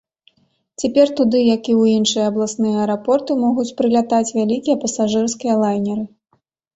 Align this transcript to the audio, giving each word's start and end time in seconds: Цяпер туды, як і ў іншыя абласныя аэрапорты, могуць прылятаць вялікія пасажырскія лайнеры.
Цяпер 0.83 1.07
туды, 1.17 1.41
як 1.55 1.63
і 1.71 1.73
ў 1.81 1.99
іншыя 1.99 2.23
абласныя 2.31 2.75
аэрапорты, 2.83 3.31
могуць 3.43 3.65
прылятаць 3.81 4.33
вялікія 4.39 4.75
пасажырскія 4.85 5.59
лайнеры. 5.65 6.03